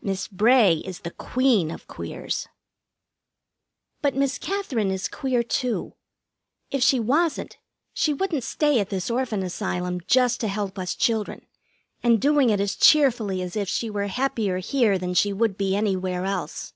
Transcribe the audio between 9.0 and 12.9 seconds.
Orphan Asylum, just to help us children, and doing it as